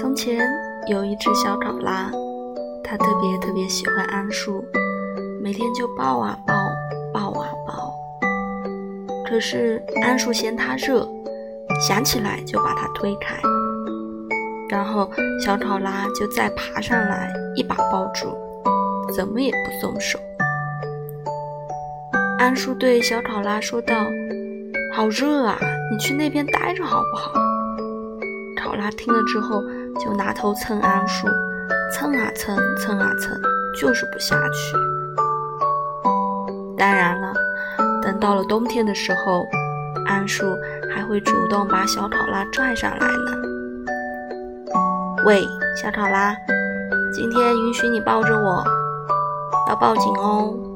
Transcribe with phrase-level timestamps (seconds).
[0.00, 0.40] 从前
[0.86, 2.10] 有一只小考拉，
[2.82, 4.64] 它特别特别喜欢桉树，
[5.42, 6.54] 每天就抱啊抱，
[7.12, 7.94] 抱啊抱。
[9.28, 11.06] 可是桉树嫌它热，
[11.86, 13.36] 想起来就把它推开，
[14.70, 15.10] 然后
[15.44, 18.34] 小考拉就再爬上来，一把抱住，
[19.14, 20.18] 怎么也不松手。
[22.38, 23.94] 桉树对小考拉说道
[24.96, 25.58] ：“好热啊，
[25.92, 27.34] 你去那边待着好不好？”
[28.62, 29.62] 考拉听了之后，
[29.98, 31.26] 就拿头蹭桉树，
[31.92, 33.40] 蹭啊蹭，蹭啊蹭，
[33.80, 34.76] 就是不下去。
[36.76, 37.32] 当然了，
[38.02, 39.44] 等到了冬天的时候，
[40.06, 40.56] 桉树
[40.94, 43.32] 还会主动把小考拉拽上来呢。
[45.26, 46.34] 喂，小考拉，
[47.12, 48.64] 今天允许你抱着我，
[49.68, 50.69] 要抱紧哦。